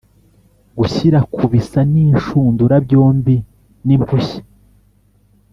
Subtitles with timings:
[0.77, 3.35] Gushyira ku bisa n inshundura byombi
[3.85, 4.41] n impushya